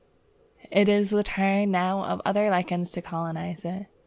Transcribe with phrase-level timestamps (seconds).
[0.71, 3.85] It is the turn now of other lichens to colonize it.